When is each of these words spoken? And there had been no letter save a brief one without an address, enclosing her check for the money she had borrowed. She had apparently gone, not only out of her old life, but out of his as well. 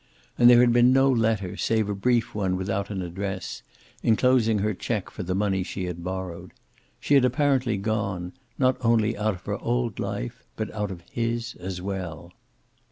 And 0.35 0.49
there 0.49 0.61
had 0.61 0.73
been 0.73 0.91
no 0.91 1.11
letter 1.11 1.55
save 1.55 1.87
a 1.87 1.93
brief 1.93 2.33
one 2.33 2.55
without 2.55 2.89
an 2.89 3.03
address, 3.03 3.61
enclosing 4.01 4.57
her 4.57 4.73
check 4.73 5.11
for 5.11 5.21
the 5.21 5.35
money 5.35 5.61
she 5.61 5.85
had 5.85 6.03
borrowed. 6.03 6.53
She 6.99 7.13
had 7.13 7.23
apparently 7.23 7.77
gone, 7.77 8.33
not 8.57 8.77
only 8.81 9.15
out 9.15 9.35
of 9.35 9.45
her 9.45 9.59
old 9.59 9.99
life, 9.99 10.43
but 10.55 10.71
out 10.73 10.89
of 10.89 11.03
his 11.11 11.53
as 11.59 11.83
well. 11.83 12.33